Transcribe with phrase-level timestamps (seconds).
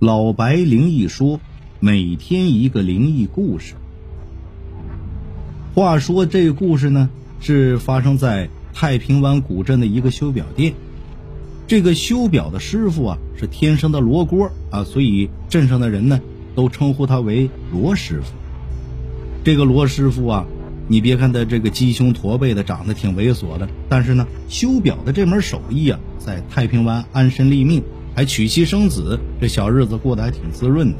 [0.00, 1.40] 老白灵异说，
[1.80, 3.74] 每天一个灵异故事。
[5.74, 10.74] 话说这个故事呢，是发生在太平湾古镇的一个修表店。
[11.66, 16.20] 这个修表的师傅啊，是天生的罗锅啊，所以镇上的人呢，
[16.54, 18.32] 都称呼他为罗师傅。
[19.42, 20.46] 这个罗师傅啊，
[20.86, 27.82] 你别看他这个鸡胸驼背的，长得挺猥琐的，但是呢，修表的这门手艺啊，在太平湾安身立命。
[28.18, 30.96] 还娶妻生子，这小日子过得还挺滋润的。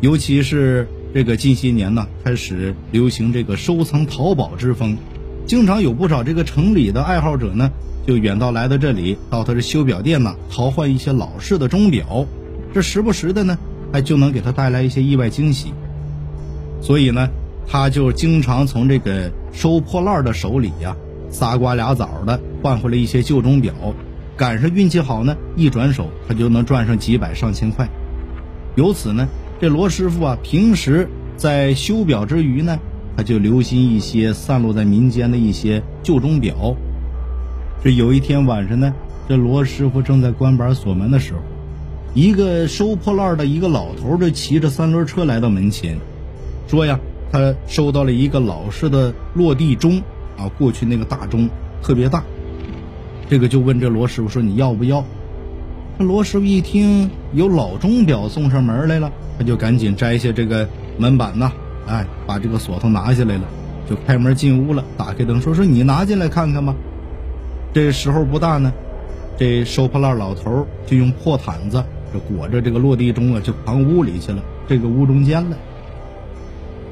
[0.00, 4.96] 尤其是这个近些年呢，开始流行这个收藏淘宝之风，
[5.46, 7.70] 经常有不少这个城里的爱好者呢，
[8.04, 12.26] 就远道来到这里，到他这修表店呢，淘换一些老式的钟表。
[12.74, 13.56] 这时不时的呢，
[13.92, 15.72] 还就能给他带来一些意外惊喜。
[16.82, 17.28] 所以呢，
[17.68, 20.96] 他就经常从这个收破烂的手里呀，
[21.30, 23.72] 仨瓜俩枣的换回来一些旧钟表。
[24.36, 27.88] 赶上运气好呢，一转手他就能赚上几百上千块。
[28.74, 29.26] 由此呢，
[29.58, 32.78] 这罗师傅啊，平时在修表之余呢，
[33.16, 36.76] 他就留心一些散落在民间的一些旧钟表。
[37.82, 38.92] 这有一天晚上呢，
[39.26, 41.40] 这罗师傅正在关板锁门的时候，
[42.12, 45.98] 一个收破烂的一个老头就骑着三轮车来到门前，
[46.68, 47.00] 说呀，
[47.32, 50.02] 他收到了一个老式的落地钟
[50.36, 51.48] 啊，过去那个大钟
[51.82, 52.22] 特别大。
[53.28, 55.04] 这个就问这罗师傅说：“你要不要？”
[55.98, 60.68] 这罗师傅一听有老钟表送上门来了，他就赶紧摘下这个
[60.98, 61.50] 门板呐，
[61.86, 63.44] 哎，把这个锁头拿下来了，
[63.88, 66.74] 就开门进屋了，打开灯说：“说你拿进来看看吧。”
[67.72, 68.72] 这时候不大呢，
[69.38, 75.56] 这收破烂老头就用破毯子就裹着这个落地钟啊，就藏屋里去了，这个屋中间了。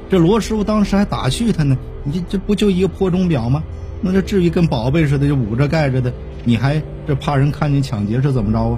[0.09, 3.63] 这罗师傅当时还打趣他呢：“你这不就一个破钟表吗？”
[4.07, 8.77] 那这至于跟宝贝似的就捂着盖着的，你还这怕人看见抢劫是怎么着啊？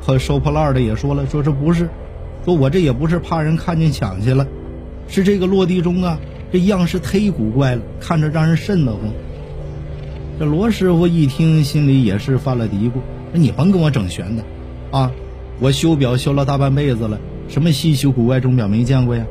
[0.00, 1.86] 和收破烂的也说了，说这不是，
[2.46, 4.46] 说我这也不是怕人看见抢去了，
[5.06, 6.18] 是这个落地钟啊，
[6.50, 9.02] 这样式忒古怪了，看着让人瘆得慌。
[10.38, 12.92] 这罗师傅一听，心里也是犯了嘀咕：
[13.32, 14.42] 说你甭跟我整玄的，
[14.92, 15.12] 啊，
[15.60, 19.26] 我修表修了大半辈子了，什么稀奇古怪钟表没见过呀？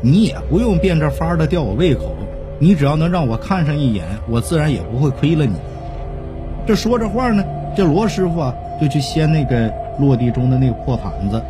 [0.00, 2.16] 你也不用变着法的吊我胃口。
[2.62, 5.54] 你只要能让我看上一眼，我自然也不会亏了你。
[6.66, 7.42] 这说着话呢，
[7.74, 11.42] 这罗师傅啊就去掀那个落地钟的那个破毯子，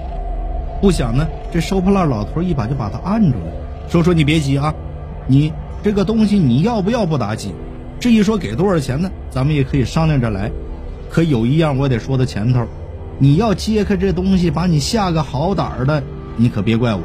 [0.80, 3.52] 不想呢，这收破烂老头一把就把他按住了，
[3.88, 4.72] 说：“说你别急啊，
[5.26, 7.52] 你这个东西你要不要不打紧，
[7.98, 10.48] 至于说给多少钱呢，咱们也可以商量着来。
[11.10, 12.64] 可有一样我得说到前头，
[13.18, 16.00] 你要揭开这东西，把你吓个好歹的，
[16.36, 17.02] 你可别怪我。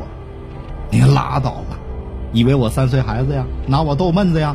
[0.91, 1.63] 你拉倒。”
[2.35, 4.53] 以为我三岁孩子呀，拿我逗闷子呀？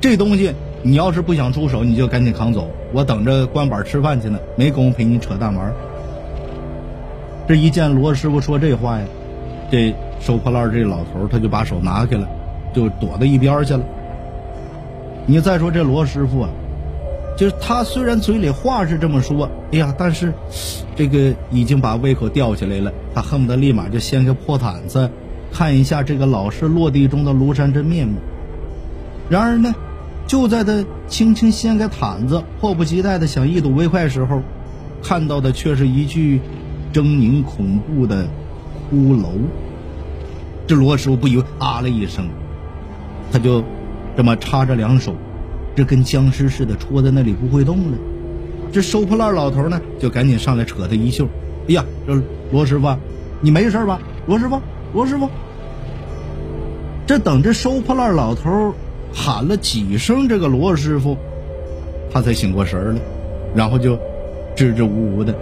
[0.00, 5.72] 这东西你要是不想出手，你就赶紧扛走，我等着关板吃饭去呢，没工夫陪你扯淡玩。
[7.48, 9.04] 这一见罗师傅说这话呀，
[9.72, 12.28] 这收破烂这老头他就把手拿开了，
[12.72, 13.82] 就躲到一边去了。
[15.26, 16.48] 你再说这罗师傅啊，
[17.36, 20.32] 就是他虽然嘴里话是这么说，哎呀，但是
[20.94, 25.10] 这个已经把胃口吊起来了，他恨不得立马就掀开破毯子。
[25.54, 28.18] 看一下这个老式落地中的庐山真面目。
[29.30, 29.72] 然而呢，
[30.26, 34.42] 就在他轻轻掀开毯子，迫不及待的想一睹为快时候，
[35.00, 36.40] 看到的却是一具
[36.92, 38.26] 狰狞恐怖的
[38.90, 39.28] 骷髅。
[40.66, 42.28] 这罗师傅不由啊了一声，
[43.30, 43.62] 他就
[44.16, 45.14] 这么插着两手，
[45.76, 47.98] 这跟僵尸似的戳在那里不会动了。
[48.72, 51.28] 这收破烂老头呢，就赶紧上来扯他衣袖
[51.68, 52.96] ：“哎呀，这罗师傅，
[53.40, 54.00] 你没事吧？
[54.26, 54.60] 罗师傅，
[54.94, 55.28] 罗师傅。”
[57.06, 58.72] 这等着收破烂老头
[59.12, 61.18] 喊了几声这个罗师傅，
[62.10, 63.00] 他才醒过神来，
[63.54, 63.98] 然后就
[64.56, 65.34] 支支吾吾的，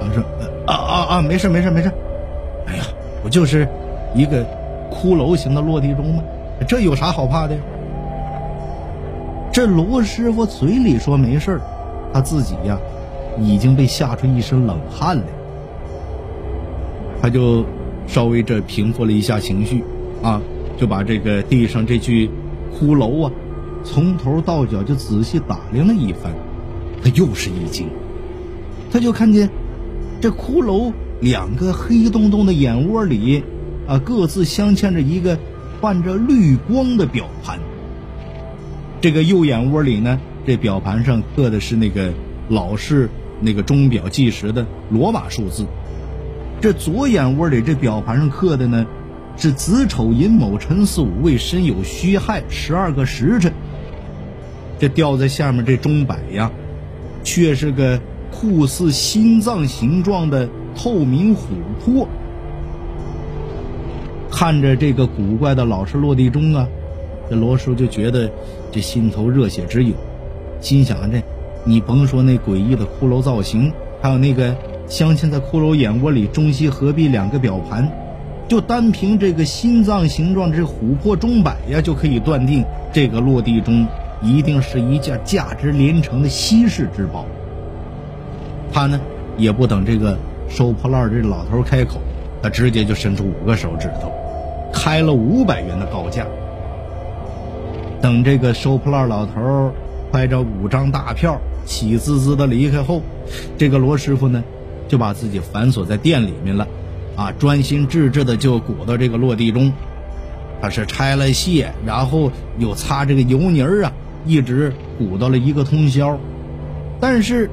[0.00, 0.22] 他说
[0.66, 1.92] ：“啊啊啊，没事没事没事，
[2.66, 2.84] 哎呀，
[3.22, 3.68] 不就是
[4.14, 4.42] 一个
[4.90, 6.22] 骷髅形的落地钟吗？
[6.66, 7.60] 这有啥好怕的呀？”
[9.52, 11.60] 这罗师傅嘴里说没事
[12.10, 12.78] 他自己呀
[13.38, 15.24] 已经被吓出一身冷汗来，
[17.20, 17.62] 他就
[18.12, 19.82] 稍微这平复了一下情绪
[20.22, 20.40] 啊。
[20.78, 22.28] 就把这个地上这具
[22.74, 23.32] 骷髅啊，
[23.84, 26.32] 从头到脚就仔细打量了一番，
[27.00, 27.86] 他又是一惊，
[28.90, 29.48] 他就看见
[30.20, 33.44] 这骷髅两个黑洞洞的眼窝里
[33.86, 35.38] 啊，各自镶嵌着一个
[35.80, 37.60] 泛着绿光的表盘。
[39.00, 42.12] 这个右眼窝里呢，这表盘上刻的是那个
[42.48, 43.08] 老式
[43.40, 45.64] 那个钟表计时的罗马数字；
[46.62, 48.86] 这左眼窝里这表盘上刻的呢。
[49.34, 53.50] 是子丑寅卯辰巳午未申酉戌亥十二个时辰，
[54.78, 56.52] 这吊在下面这钟摆呀，
[57.24, 57.98] 却是个
[58.30, 61.38] 酷似心脏形状的透明琥
[61.82, 62.06] 珀。
[64.30, 66.68] 看着这个古怪的老式落地钟啊，
[67.30, 68.30] 这罗叔就觉得
[68.70, 69.94] 这心头热血直涌，
[70.60, 71.22] 心想这，
[71.64, 73.72] 你甭说那诡异的骷髅造型，
[74.02, 74.54] 还有那个
[74.92, 77.90] 镶嵌在骷髅眼窝里中西合璧两个表盘，
[78.46, 82.62] 就单凭这个心脏形状这琥珀钟摆呀，就可以断定
[82.92, 83.86] 这个落地钟
[84.20, 87.24] 一定是一件价值连城的稀世之宝。
[88.70, 89.00] 他呢，
[89.38, 90.14] 也不等这个
[90.46, 91.98] 收破烂这老头开口，
[92.42, 94.12] 他直接就伸出五个手指头。
[94.74, 96.26] 开了五百元的高价。
[98.02, 99.72] 等这个收破烂老头
[100.12, 103.00] 揣着五张大票，喜滋滋的离开后，
[103.56, 104.44] 这个罗师傅呢，
[104.92, 106.68] 就把自己反锁在店里面了，
[107.16, 109.72] 啊，专心致志的就鼓捣这个落地钟。
[110.60, 113.92] 他是拆了卸，然后又擦这个油泥儿啊，
[114.26, 116.20] 一直鼓捣了一个通宵，
[117.00, 117.48] 但是，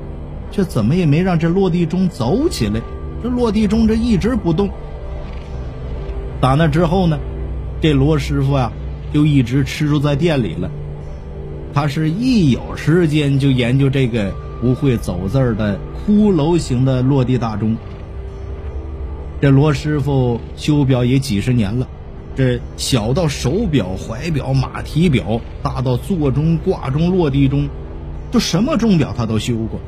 [0.52, 2.82] 却怎么也没让这落地钟走起来。
[3.24, 4.70] 这落地钟这一直不动。
[6.42, 7.18] 打那之后呢，
[7.80, 8.70] 这罗师傅啊
[9.14, 10.70] 就一直吃住在店里了。
[11.74, 17.76] 他是一有时间就研究这个不会走字儿的骷髅形的落地大钟。
[19.42, 21.88] 这罗师傅修表也几十年了，
[22.36, 27.68] 这小到手表、怀表、马蹄表，大到座钟、挂钟、落地钟，
[28.32, 29.80] 就什么钟表他都修过。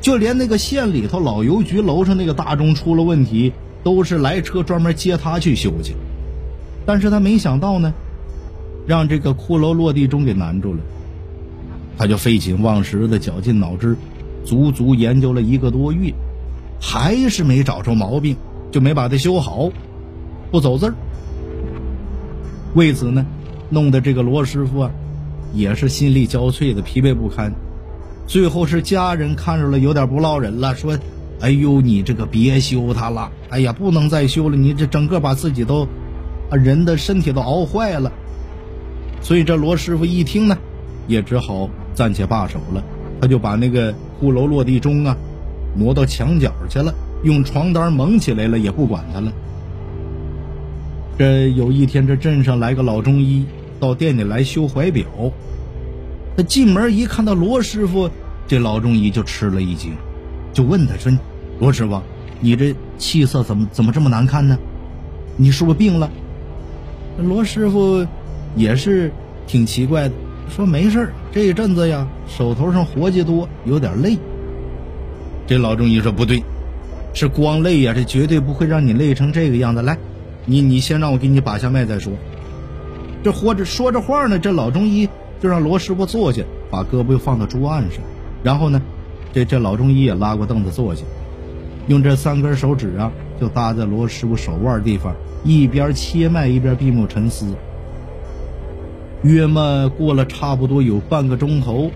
[0.00, 3.52] 就连那个县里头老邮局楼上那个大钟出了问题。
[3.84, 5.94] 都是来车专门接他去修去，
[6.84, 7.94] 但是他没想到呢，
[8.88, 10.80] 让这个骷髅落地钟给难住了。
[11.98, 13.96] 他就废寝忘食的绞尽脑汁，
[14.44, 16.14] 足足研究了一个多月，
[16.80, 18.36] 还是没找着毛病，
[18.70, 19.68] 就没把它修好，
[20.52, 20.94] 不走字儿。
[22.74, 23.26] 为此呢，
[23.68, 24.90] 弄得这个罗师傅啊，
[25.52, 27.52] 也是心力交瘁的，疲惫不堪。
[28.26, 30.96] 最后是家人看着了，有点不落忍了，说。
[31.40, 33.30] 哎呦，你这个别修它了！
[33.48, 35.86] 哎呀，不能再修了，你这整个把自己都，
[36.50, 38.10] 啊，人的身体都熬坏了。
[39.20, 40.58] 所以这罗师傅一听呢，
[41.06, 42.84] 也只好暂且罢手了。
[43.20, 45.16] 他就把那个骷髅落地钟啊，
[45.74, 49.32] 挪到墙角去了，用床单蒙起来了，也不管他了。
[51.18, 53.44] 这有一天，这镇上来个老中医
[53.80, 55.04] 到店里来修怀表，
[56.36, 58.08] 他进门一看到罗师傅，
[58.46, 59.92] 这老中医就吃了一惊。
[60.52, 61.10] 就问他说
[61.58, 62.00] ：“罗师傅，
[62.40, 64.56] 你这气色怎么怎么这么难看呢？
[65.36, 66.08] 你是不是病了？”
[67.18, 68.06] 罗师傅
[68.54, 69.10] 也是
[69.48, 70.14] 挺奇怪的，
[70.48, 74.18] 说：“没事这一阵子呀，手头上活计多，有点累。”
[75.46, 76.42] 这老中医说：“不对，
[77.14, 79.82] 是光累呀，这绝对不会让你累成这个样子。
[79.82, 79.96] 来，
[80.44, 82.12] 你你先让我给你把下脉再说。”
[83.22, 85.08] 这活着说着话呢，这老中医
[85.40, 88.00] 就让罗师傅坐下，把胳膊又放到桌案上，
[88.42, 88.80] 然后呢。
[89.30, 91.04] 这这老中医也拉过凳子坐下，
[91.86, 97.54] 用这三根手指啊，就搭在罗师傅手腕地方，一边切脉一边闭目沉思。
[99.22, 101.90] 约么过了差不多有半个钟头，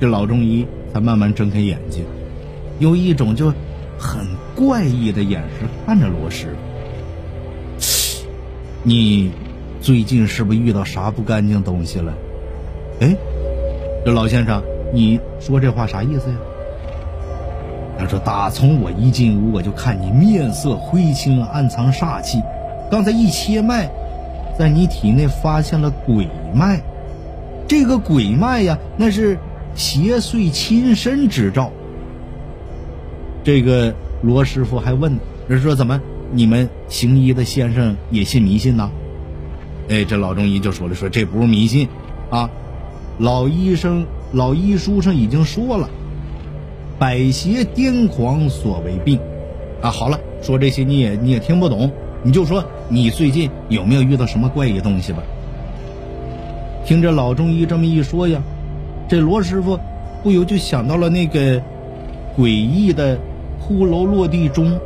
[0.00, 2.04] 这老中医才慢慢睁开眼睛，
[2.78, 3.52] 用一种就
[3.98, 4.26] 很
[4.56, 6.46] 怪异的眼神看着罗师
[7.78, 8.16] 傅
[8.82, 9.30] ：“你
[9.80, 12.14] 最近是不是遇到啥不干净东西了？”
[13.00, 13.16] 哎，
[14.04, 16.36] 这老先生，你说这话啥意思呀？
[17.98, 22.40] 他说：“打从我一进屋，我就看你面色灰青，暗藏煞气。
[22.90, 23.90] 刚才一切脉，
[24.58, 26.82] 在你体内发现了鬼脉。
[27.66, 29.38] 这个鬼脉呀，那是
[29.74, 31.70] 邪祟亲身之兆。”
[33.44, 35.18] 这个罗师傅还问
[35.48, 36.00] ：“人说怎么
[36.32, 38.90] 你们行医的先生也信迷信呢？”
[39.88, 41.88] 哎，这老中医就说了：“说这不是迷信，
[42.30, 42.48] 啊，
[43.18, 45.90] 老医生老医书上已经说了。”
[46.98, 49.18] 百邪癫狂所为病，
[49.80, 51.90] 啊，好了，说这些你也你也听不懂，
[52.22, 55.22] 你就说你最近有没有遇到什么怪异东西吧？
[56.84, 58.38] 听着老中医这么一说呀，
[59.08, 59.80] 这罗师傅
[60.22, 61.58] 不由就想到了那个
[62.36, 63.16] 诡异的
[63.58, 64.78] 骷髅落地钟，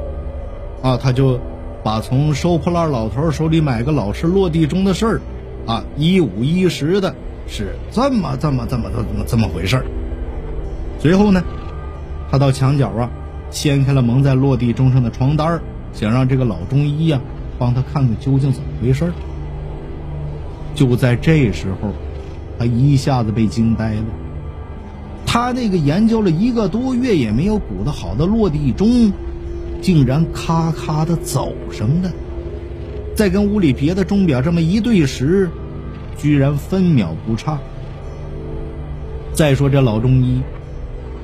[0.82, 1.40] 啊，他就
[1.82, 5.20] 把从收破烂老头手里买个老式落地钟的事儿，
[5.66, 7.12] 啊，一五一十的
[7.48, 9.84] 是这么这么这么这么这么回事儿，
[11.00, 11.42] 随后呢。
[12.30, 13.10] 他到墙角啊，
[13.50, 15.60] 掀开了蒙在落地钟上的床单
[15.92, 17.20] 想让这个老中医呀
[17.58, 19.12] 帮他看看究竟怎么回事儿
[20.74, 21.90] 就在这时候，
[22.58, 24.04] 他一下子被惊呆了。
[25.24, 29.12] 他那个研究了一个多月也没有鼓捣好的落地钟，
[29.80, 32.10] 竟然咔咔的走上了，
[33.14, 35.50] 再跟屋里别的钟表这么一对时，
[36.16, 37.58] 居然分秒不差。
[39.32, 40.40] 再说这老中医。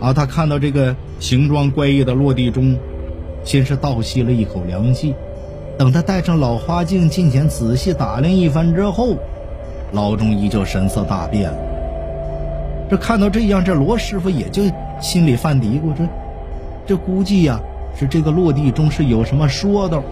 [0.01, 2.77] 啊，他看到这个形状怪异的落地钟，
[3.45, 5.15] 先是倒吸了一口凉气。
[5.79, 9.17] 等他戴上老花镜近前仔细打量一番之后，
[9.93, 11.59] 老中医就神色大变了。
[12.91, 14.63] 这看到这样，这罗师傅也就
[15.01, 16.05] 心里犯嘀咕：这
[16.87, 17.59] 这估计呀，
[17.99, 20.03] 是这个落地钟是有什么说道。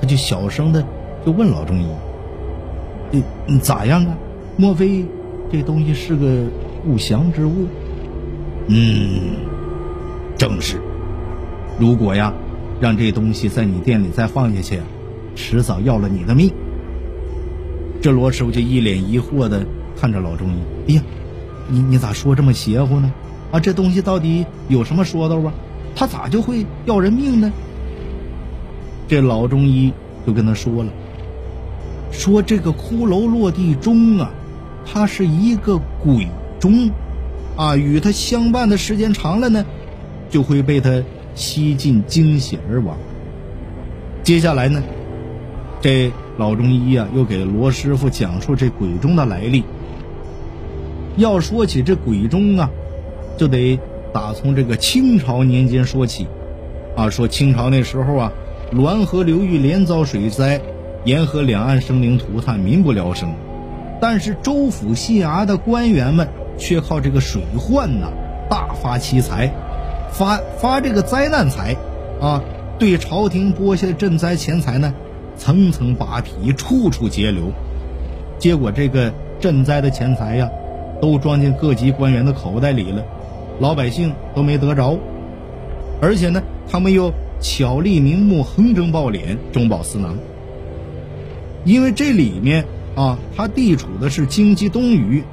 [0.00, 0.82] 他就小声的
[1.24, 1.86] 就问老中医
[3.46, 4.16] ：“你咋样啊？
[4.56, 5.04] 莫非
[5.52, 6.44] 这东西是个
[6.84, 7.66] 不祥之物
[8.68, 9.36] ？”“嗯，
[10.36, 10.80] 正是。
[11.78, 12.32] 如果呀，
[12.80, 14.80] 让这东西在你店里再放下去。”
[15.34, 16.52] 迟早要了你的命。
[18.00, 19.64] 这罗师傅就一脸疑惑的
[19.98, 20.92] 看着老中医。
[20.92, 21.02] 哎呀，
[21.68, 23.12] 你你咋说这么邪乎呢？
[23.50, 25.52] 啊，这东西到底有什么说道啊？
[25.96, 27.52] 他咋就会要人命呢？
[29.06, 29.92] 这老中医
[30.26, 30.90] 就跟他说了，
[32.10, 34.30] 说这个骷髅落地钟啊，
[34.84, 36.26] 它是一个鬼
[36.58, 36.90] 钟，
[37.56, 39.64] 啊，与他相伴的时间长了呢，
[40.28, 41.02] 就会被他
[41.34, 42.96] 吸进精血而亡。
[44.22, 44.82] 接下来呢？
[45.84, 49.64] 这老中医啊，又给罗师傅讲述这鬼钟的来历。
[51.18, 52.70] 要说起这鬼钟啊，
[53.36, 53.78] 就得
[54.10, 56.26] 打从这个清朝年间说起。
[56.96, 58.32] 啊，说清朝那时候啊，
[58.72, 60.58] 滦河流域连遭水灾，
[61.04, 63.34] 沿河两岸生灵涂炭，民不聊生。
[64.00, 66.26] 但是州府县衙的官员们
[66.56, 68.10] 却靠这个水患呐，
[68.48, 69.52] 大发奇财，
[70.10, 71.76] 发发这个灾难财，
[72.22, 72.42] 啊，
[72.78, 74.94] 对朝廷拨下的赈灾钱财呢。
[75.36, 77.52] 层层扒皮，处处截留，
[78.38, 80.48] 结果这个赈灾的钱财呀，
[81.00, 83.04] 都装进各级官员的口袋里了，
[83.60, 84.98] 老百姓都没得着。
[86.00, 90.16] 而且呢，他们又巧立名目，横征暴敛，中饱私囊。
[91.64, 92.64] 因为这里面
[92.94, 95.24] 啊，它地处的是京畿东隅，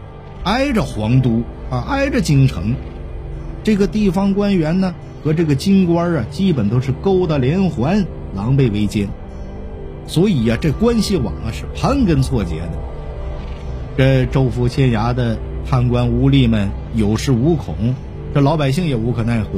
[0.44, 2.74] 挨着皇都啊，挨着京城，
[3.64, 9.10] 这个地方官员呢和这个京官啊，基本都是勾搭连环，狼狈为奸。
[10.08, 12.72] 所以呀，这关系网啊是盘根错节的。
[13.98, 15.38] 这州府县衙的
[15.70, 17.76] 贪官污吏们有恃无恐，
[18.34, 19.50] 这老百姓也无可奈何。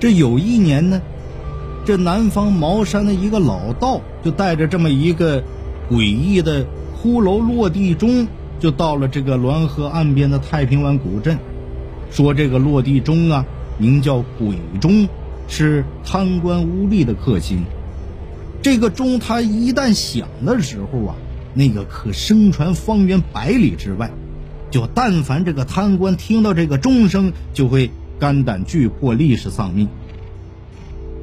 [0.00, 1.00] 这有一年呢，
[1.84, 5.42] 这南方茅山的一个老道就带着这么一个
[5.90, 6.64] 诡异的
[7.02, 8.26] 骷髅落地钟，
[8.58, 11.38] 就到了这个滦河岸边的太平湾古镇，
[12.10, 13.44] 说这个落地钟啊，
[13.78, 15.06] 名叫鬼钟，
[15.46, 17.64] 是贪官污吏的克星。
[18.64, 21.14] 这个钟，它一旦响的时候啊，
[21.52, 24.10] 那个可声传方圆百里之外。
[24.70, 29.86] 就但凡这个贪官听到这个钟声，就会肝胆俱破，立时丧命。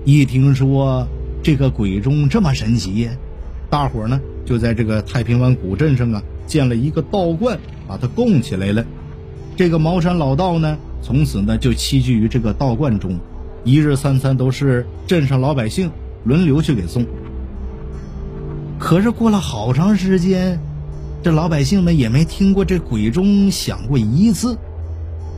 [0.06, 1.08] 一听说
[1.42, 3.10] 这个鬼钟这么神奇，
[3.72, 7.58] 大伙呢就在这个太平湾古镇上啊建了一个道观，
[7.88, 8.86] 把它供起来了。
[9.56, 13.20] 这个茅山老道呢，从此呢就栖居于这个道观中，
[13.64, 15.90] 一日三餐都是镇上老百姓
[16.24, 17.04] 轮流去给送。
[18.82, 20.60] 可是过了好长时间，
[21.22, 24.58] 这老百姓们也没听过这鬼钟响过一次。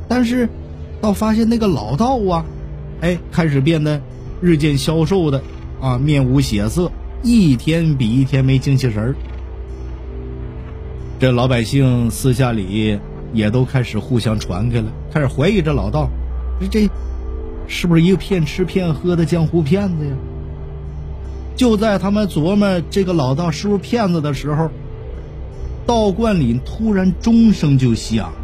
[0.08, 0.48] 但是，
[1.02, 2.46] 倒发现那个老道啊，
[3.02, 4.02] 哎，开始变得
[4.42, 5.44] 日渐消瘦的
[5.82, 6.90] 啊，面无血色，
[7.22, 9.16] 一天比一天没精气神儿。
[11.20, 12.98] 这老百姓私下里
[13.34, 16.10] 也都开始互相传开了，开始怀疑这老道，
[16.72, 16.90] 这
[17.68, 20.16] 是不是一个骗吃骗喝的江湖骗子呀？
[21.56, 24.70] 就在他们琢磨这个老道是不是骗子的时候，
[25.86, 28.38] 道观里突然钟声就响了。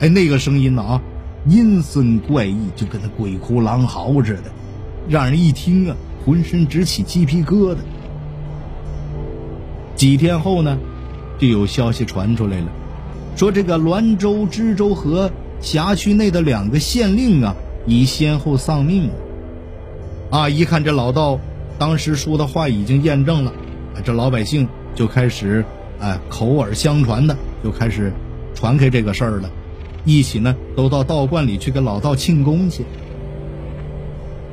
[0.00, 1.02] 哎，那个声音呢啊，
[1.46, 4.44] 阴森怪异，就跟那鬼哭狼嚎似的，
[5.08, 7.78] 让人一听啊，浑身直起鸡皮疙瘩。
[9.94, 10.78] 几天后呢，
[11.38, 12.66] 就有消息传出来了，
[13.36, 15.30] 说这个滦州、知州和
[15.60, 17.54] 辖区内的两个县令啊，
[17.86, 19.14] 已先后丧命了。
[20.30, 21.38] 啊，一看这老道。
[21.80, 23.54] 当时说的话已经验证了，
[24.04, 25.64] 这老百姓就开始，
[25.98, 27.34] 哎，口耳相传的
[27.64, 28.12] 就开始
[28.54, 29.50] 传开这个事儿了，
[30.04, 32.84] 一起呢都到道观里去给老道庆功去。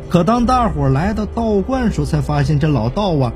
[0.08, 3.34] 可当大伙来到道观时候，才发现这老道啊，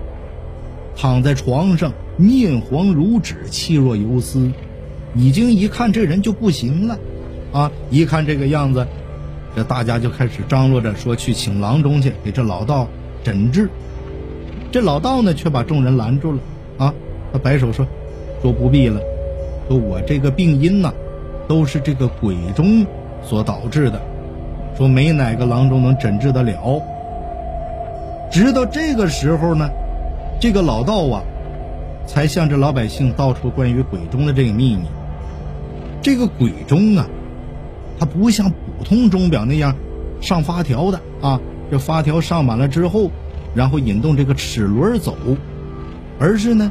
[0.96, 4.54] 躺在床上，面黄如纸，气若游丝，
[5.16, 6.98] 已经一看这人就不行了，
[7.52, 8.88] 啊，一看这个样子，
[9.54, 12.88] 这大家就开始张罗着说去请郎中去给这老道。
[13.24, 13.70] 诊治，
[14.72, 16.40] 这老道呢却把众人拦住了。
[16.78, 16.94] 啊，
[17.32, 17.86] 他摆手说
[18.42, 19.00] ：“说不必了，
[19.68, 20.92] 说我这个病因呢，
[21.48, 22.86] 都是这个鬼钟
[23.24, 24.01] 所导致的，
[24.75, 26.82] 说没哪个郎中能诊治得了。”
[28.32, 29.70] 直到这个时候呢，
[30.40, 31.22] 这个老道啊，
[32.08, 34.84] 才向着老百姓道出关于鬼钟的这个秘密。
[36.01, 37.06] 这个鬼钟啊，
[38.00, 39.75] 它不像普通钟表那样
[40.22, 41.40] 上发条的啊，
[41.72, 43.10] 这发条上满了之后，
[43.56, 45.16] 然后引动这个齿轮走，
[46.20, 46.70] 而是呢，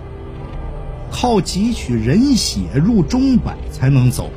[1.11, 4.30] 靠汲取人血入钟摆才能走。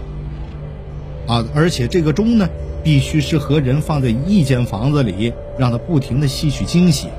[1.28, 2.48] 啊，而且这个钟呢，
[2.82, 7.10] 必须是和人放在一间房子里，让他不停的吸取精血。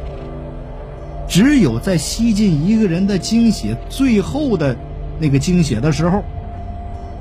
[1.29, 4.77] 只有在吸进一个人的精血最后的
[5.19, 6.23] 那个精血的时候，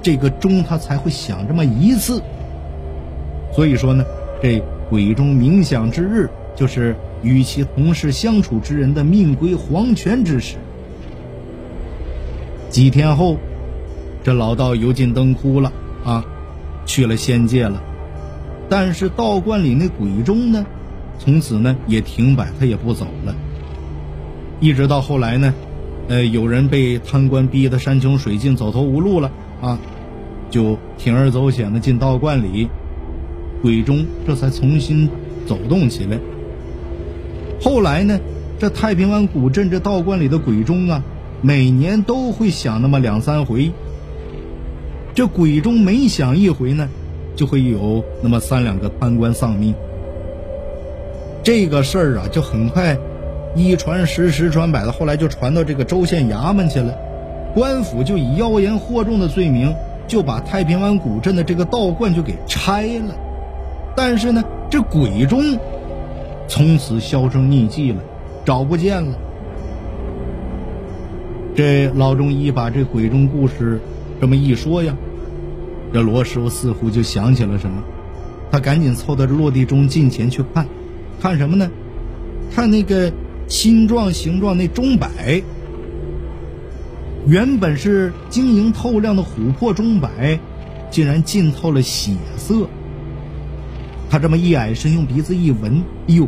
[0.02, 2.22] 这个钟它才会响这么一次。
[3.54, 4.04] 所以说呢，
[4.42, 10.58] 这鬼钟冥想之日，就是与其同事相处之人的命归黄泉之时。
[12.70, 13.38] 几天后，
[14.24, 15.72] 这老道油尽灯枯了
[16.04, 16.26] 啊，
[16.86, 17.82] 去了仙界了。
[18.70, 20.66] 但是道观里那鬼钟呢，
[21.20, 23.36] 从此呢也停摆，他也不走了。
[24.60, 25.54] 一直到后来呢，
[26.08, 29.78] 呃，有人被贪官逼得山穷水尽、走投无路了啊，
[30.50, 32.70] 就铤而走险的进道观里，
[33.64, 35.10] 鬼钟这才重新
[35.48, 36.20] 走动起来。
[37.62, 38.20] 后来呢，
[38.60, 41.02] 这太平湾古镇这道观里的鬼钟啊，
[41.42, 43.72] 每年都会响那么两三回。
[45.16, 46.90] 这鬼钟每响一回呢，
[47.38, 49.74] 就会有那么三两个贪官丧命。
[51.42, 52.98] 这个事儿啊，就很快。
[53.56, 56.94] 一传十，十传百的，后来就传到这个州县衙门去了。
[57.54, 59.74] 官府就以妖言惑众的罪名，
[60.08, 63.16] 就把太平湾古镇的这个道观就给拆了。
[63.96, 65.58] 但是呢，这鬼钟
[66.48, 68.02] 从此销声匿迹了，
[68.46, 69.18] 找不见了。
[71.56, 73.80] 这老中医把这鬼钟故事
[74.20, 74.96] 这么一说呀，
[75.94, 77.84] 这罗师傅似乎就想起了什么，
[78.52, 80.68] 他赶紧凑到落地钟近前去看，
[81.22, 81.70] 看什么呢？
[82.54, 83.12] 看那个。
[83.46, 85.44] 心状形状那钟摆，
[87.28, 90.40] 原本是晶莹透亮的琥珀钟摆，
[90.90, 92.66] 竟然浸透了血色。
[94.14, 96.28] 他这么一矮身，用鼻子一闻，哎呦，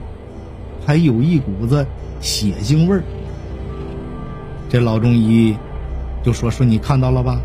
[0.84, 1.86] 还有一股子
[2.20, 3.04] 血腥味儿。
[4.68, 5.56] 这老中医
[6.24, 7.40] 就说：“说你看到了吧？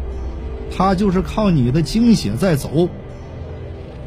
[0.75, 2.89] 他就是靠你的精血在走。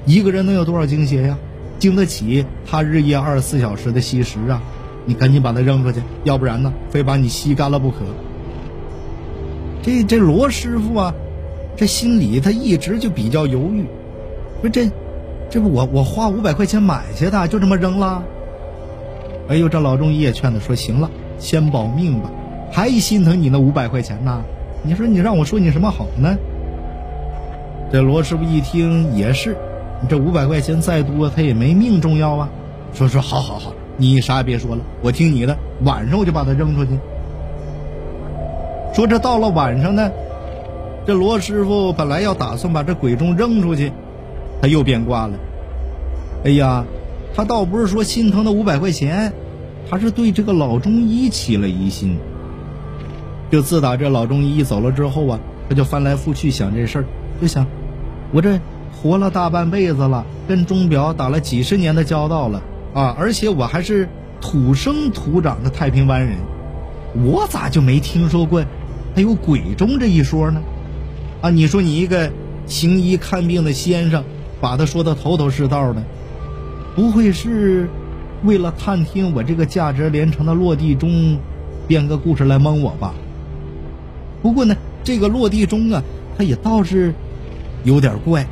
[0.08, 1.38] 一个人能有多少精血呀？
[1.78, 4.60] 经得起他日夜二十四小时的吸食啊？”
[5.06, 7.98] 你赶紧把它扔出去，要不然呢，非把你吸干了不可。
[9.84, 11.14] 这这罗师傅啊，
[11.78, 13.86] 这心里他一直就比较犹豫，
[14.62, 14.90] 说这
[15.54, 18.24] 这不我我花五百块钱买下的，就这么扔了？
[19.48, 22.32] 哎呦，这老中医也劝他说：“行了，先保命吧，
[22.72, 24.42] 还心疼你那五百块钱呢？
[24.82, 26.36] 你说你让我说你什么好呢？”
[27.94, 29.56] 这罗师傅一听也是，
[30.02, 32.50] 你这五百块钱再多，他也没命重要啊。
[32.92, 33.72] 说说好好好。
[33.96, 35.56] 你啥也别说了，我听你的。
[35.84, 36.98] 晚上我就把它扔出去。
[38.92, 40.10] 说这到了晚上呢，
[41.06, 43.92] 这罗师傅本来要打算把这鬼钟扔出去，
[44.64, 45.34] 他又变卦了。
[46.46, 46.86] 哎呀，
[47.36, 49.34] 他倒不是说心疼那五百块钱，
[49.90, 52.18] 他是对这个老中医起了疑心。
[53.52, 57.06] 就自打这老中医走了之后啊，他就翻来覆去想这事儿，
[57.42, 57.68] 就想，
[58.32, 58.58] 我这
[58.94, 62.62] 活了大半辈子了，跟钟表打了几十年的交道了。
[62.94, 63.14] 啊！
[63.20, 64.08] 而且我还是
[64.40, 66.38] 土生土长的太平湾人，
[67.26, 68.64] 我咋就没听说过
[69.14, 70.62] 还有鬼钟这一说呢？
[71.42, 71.50] 啊！
[71.50, 72.32] 你说你一个
[72.66, 74.24] 行医看病的先生，
[74.64, 76.02] 把他说的头头是道的，
[76.96, 77.90] 不会是
[78.46, 81.38] 为了探听我这个价值连城的落地钟，
[81.86, 83.14] 编个故事来蒙我吧？
[84.42, 84.74] 不过呢，
[85.04, 86.02] 这个落地钟啊，
[86.38, 87.14] 它也倒是
[87.84, 88.48] 有点怪，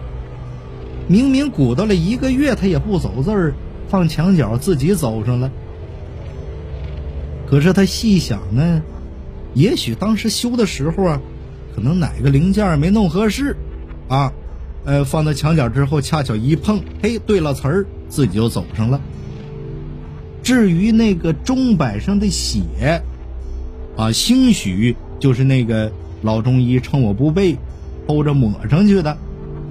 [1.07, 3.53] 明明鼓捣了一个月，他也不走字儿。
[3.87, 5.49] 放墙角自己走上了，
[7.49, 8.81] 可是他细想呢，
[9.53, 11.21] 也许当时修的时候啊，
[11.73, 13.55] 可能哪个零件没弄合适，
[14.09, 14.33] 啊，
[14.83, 18.99] 呃，放到墙角之后恰巧一碰，嘿，对了词儿，自己就走上了。
[20.41, 23.01] 至于那个钟摆上的血，
[23.95, 25.91] 啊，兴许就是那个
[26.23, 27.55] 老中医趁我不备，
[28.07, 29.11] 偷着抹上去的，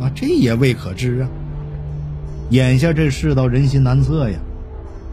[0.00, 1.28] 啊，这也未可知啊。
[2.50, 4.38] 眼下这世道人心难测呀，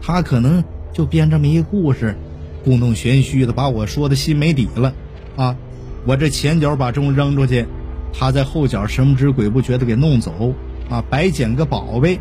[0.00, 2.16] 他可能就编这么一故事，
[2.64, 4.94] 故弄玄虚的把我说的心没底了，
[5.36, 5.56] 啊，
[6.06, 7.66] 我这前脚把钟扔出去，
[8.12, 10.54] 他在后脚神不知鬼不觉的给弄走，
[10.90, 12.18] 啊，白捡个宝贝。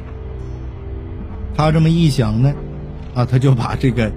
[1.55, 2.53] 他这么一想呢，
[3.15, 4.11] 啊，他就把这个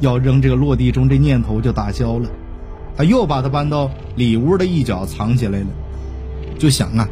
[0.00, 2.28] 要扔这个落地钟这念头就打消了，
[2.96, 5.66] 他又把它搬到里屋的一角藏起来了，
[6.58, 7.08] 就想啊，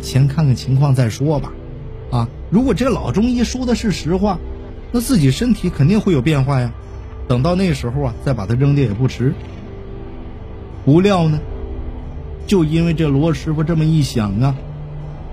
[0.00, 1.52] 先看看情况再说吧。
[2.10, 4.38] 啊，如果这老中医说的是实话，
[4.92, 6.72] 那自己身体肯定会有变化呀。
[7.26, 9.34] 等到那时候啊，再把它扔掉也不迟。
[10.86, 11.38] 不料呢，
[12.48, 14.56] 就因为这罗师傅这么一想啊，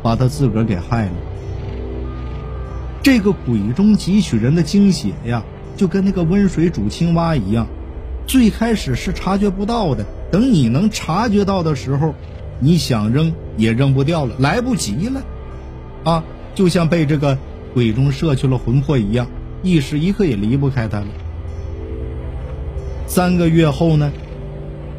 [0.03, 1.11] 把他自个儿给害了。
[3.01, 5.41] 这个鬼中汲取人的精血呀，
[5.77, 7.67] 就跟那个温水煮青蛙一样，
[8.27, 12.13] 最开始是察觉不到的，等你能察觉到的时候，
[12.59, 15.23] 你想扔也扔不掉了，来不及了，
[16.03, 16.23] 啊，
[16.53, 17.37] 就像被这个
[17.73, 19.25] 鬼中摄去了魂魄一样，
[19.63, 21.07] 一时一刻也离不开他了。
[23.07, 24.11] 三个月后呢，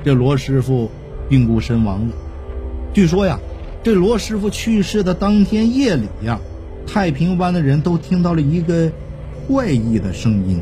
[0.02, 0.90] 这罗师傅
[1.28, 2.14] 病故身亡了。
[2.92, 3.38] 据说呀，
[3.82, 6.40] 这罗师傅去世的当天夜里呀。
[6.88, 8.88] 太平湾的人都听到了一个
[9.48, 10.60] 怪异的声音，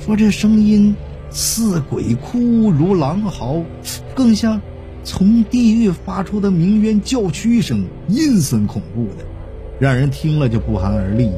[0.00, 0.96] 说这声音
[1.30, 3.62] 似鬼哭如狼嚎，
[4.16, 4.60] 更像
[5.04, 9.24] 从地狱发出的鸣冤叫屈声，阴森恐怖的，
[9.78, 11.30] 让人听了就不寒而栗。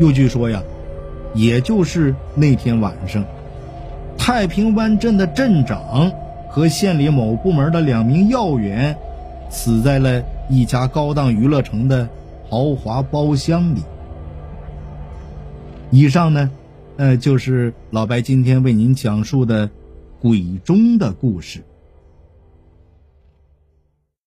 [0.00, 0.60] 又据说呀，
[1.34, 3.24] 也就是那天晚上，
[4.18, 6.10] 太平湾镇的镇长
[6.56, 8.96] 和县里某部门的两名要员，
[9.50, 12.08] 死在了一家高档娱乐城的。
[12.48, 13.82] 豪华包厢里。
[15.90, 16.50] 以上呢，
[16.96, 19.68] 呃，就是老白今天为您讲述的
[20.18, 21.62] 鬼中的故事。